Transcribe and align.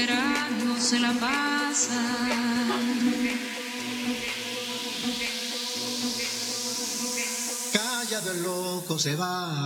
Esperando 0.00 0.80
se 0.80 0.98
la 0.98 1.12
pasa. 1.12 2.00
Callado 7.72 8.32
el 8.32 8.42
loco 8.42 8.98
se 8.98 9.16
va. 9.16 9.64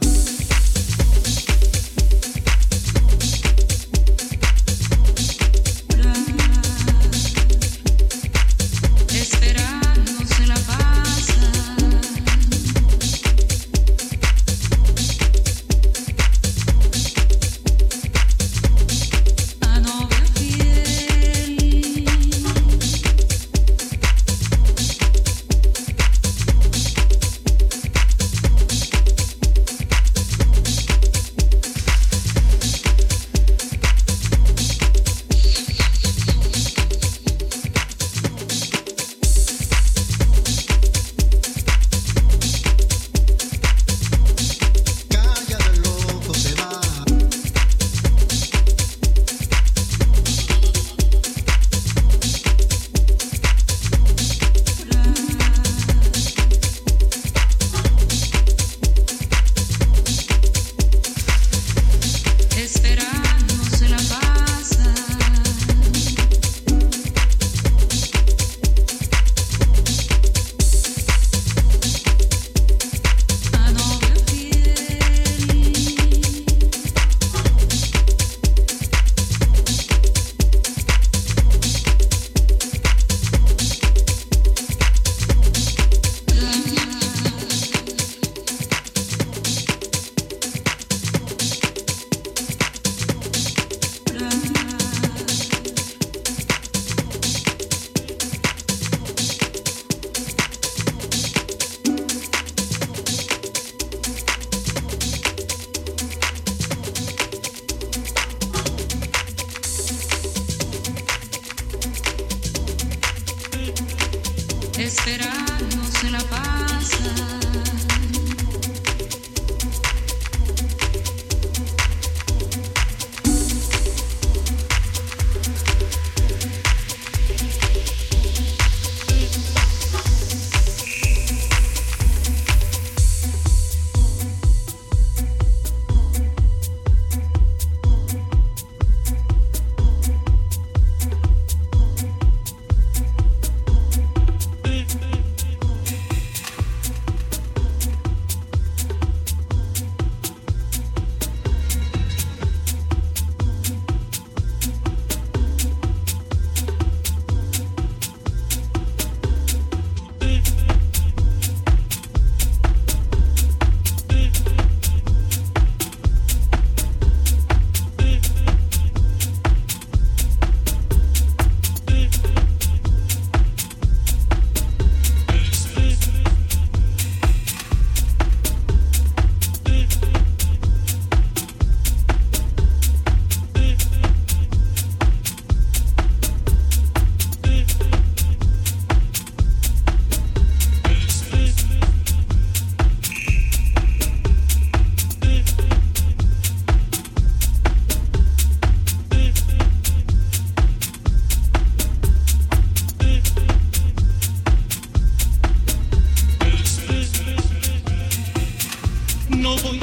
No 209.28 209.56
voy 209.56 209.80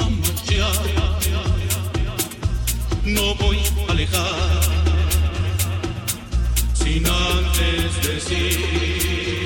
a 0.00 0.08
marchar, 0.08 0.72
no 3.04 3.34
voy 3.34 3.58
a 3.88 3.92
alejar, 3.92 4.60
sin 6.74 7.04
antes 7.06 8.02
decir. 8.06 9.43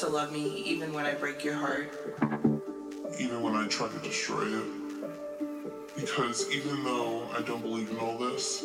To 0.00 0.08
love 0.08 0.32
me 0.32 0.62
even 0.64 0.94
when 0.94 1.04
I 1.04 1.12
break 1.14 1.44
your 1.44 1.56
heart. 1.56 1.92
even 3.20 3.42
when 3.42 3.54
I 3.54 3.68
try 3.68 3.88
to 3.88 3.98
destroy 3.98 4.46
it. 4.46 4.64
Because 5.96 6.50
even 6.50 6.84
though 6.84 7.28
I 7.36 7.42
don't 7.42 7.62
believe 7.62 7.90
in 7.90 7.98
all 7.98 8.18
this, 8.18 8.64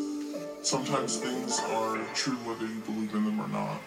sometimes 0.61 1.17
things 1.17 1.59
are 1.71 1.97
true 2.13 2.35
whether 2.45 2.65
you 2.65 2.79
believe 2.81 3.13
in 3.13 3.25
them 3.25 3.39
or 3.41 3.49
not. 3.49 3.81